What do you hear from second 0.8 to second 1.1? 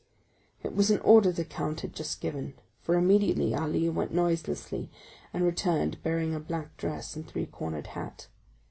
an